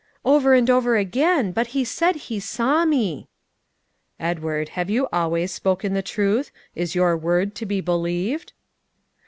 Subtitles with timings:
[0.25, 3.27] "Over and over again, but he said he saw me."
[4.19, 6.49] "Edward, have you always spoken the truth?
[6.73, 8.53] Is your word to be believed?"